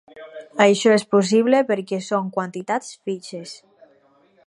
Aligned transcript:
Això 0.63 0.93
és 0.99 1.05
possible 1.17 1.61
perquè 1.69 2.01
són 2.07 2.35
quantitats 2.39 2.91
fixes. 3.11 3.57